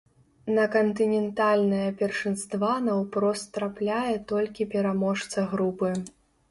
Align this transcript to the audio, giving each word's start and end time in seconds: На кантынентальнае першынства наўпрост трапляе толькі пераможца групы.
На 0.53 0.63
кантынентальнае 0.75 1.89
першынства 2.01 2.73
наўпрост 2.89 3.47
трапляе 3.59 4.15
толькі 4.35 4.71
пераможца 4.75 5.51
групы. 5.55 5.99